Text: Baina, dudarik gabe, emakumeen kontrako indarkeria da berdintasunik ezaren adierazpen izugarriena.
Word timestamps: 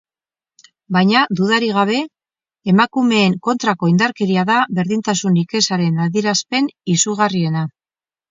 Baina, 0.95 1.19
dudarik 1.39 1.73
gabe, 1.75 1.97
emakumeen 2.71 3.35
kontrako 3.49 3.91
indarkeria 3.93 4.47
da 4.51 4.57
berdintasunik 4.79 5.55
ezaren 5.61 6.03
adierazpen 6.09 6.73
izugarriena. 6.97 7.63